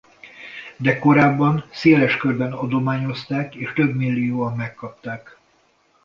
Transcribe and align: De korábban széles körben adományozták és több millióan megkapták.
De 0.79 0.99
korábban 0.99 1.65
széles 1.71 2.17
körben 2.17 2.51
adományozták 2.53 3.55
és 3.55 3.73
több 3.73 3.95
millióan 3.95 4.55
megkapták. 4.55 5.37